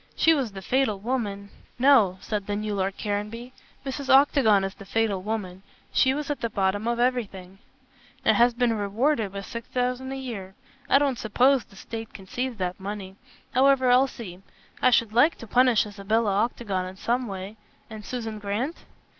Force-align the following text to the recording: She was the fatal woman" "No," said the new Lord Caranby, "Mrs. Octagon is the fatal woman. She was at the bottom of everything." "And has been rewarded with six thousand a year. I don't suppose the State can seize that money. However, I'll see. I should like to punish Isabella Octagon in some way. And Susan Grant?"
She 0.15 0.33
was 0.33 0.53
the 0.53 0.63
fatal 0.63 0.97
woman" 0.97 1.51
"No," 1.87 2.17
said 2.21 2.47
the 2.47 2.55
new 2.55 2.73
Lord 2.73 2.97
Caranby, 2.97 3.53
"Mrs. 3.85 4.09
Octagon 4.09 4.63
is 4.63 4.73
the 4.73 4.83
fatal 4.83 5.21
woman. 5.21 5.61
She 5.93 6.15
was 6.15 6.31
at 6.31 6.41
the 6.41 6.49
bottom 6.49 6.87
of 6.87 6.99
everything." 6.99 7.59
"And 8.25 8.35
has 8.35 8.55
been 8.55 8.73
rewarded 8.75 9.31
with 9.31 9.45
six 9.45 9.67
thousand 9.67 10.11
a 10.11 10.15
year. 10.15 10.55
I 10.89 10.97
don't 10.97 11.19
suppose 11.19 11.65
the 11.65 11.75
State 11.75 12.15
can 12.15 12.25
seize 12.25 12.55
that 12.55 12.79
money. 12.79 13.15
However, 13.53 13.91
I'll 13.91 14.07
see. 14.07 14.41
I 14.81 14.89
should 14.89 15.13
like 15.13 15.35
to 15.37 15.45
punish 15.45 15.85
Isabella 15.85 16.31
Octagon 16.45 16.87
in 16.87 16.95
some 16.95 17.27
way. 17.27 17.57
And 17.87 18.03
Susan 18.03 18.39
Grant?" 18.39 18.85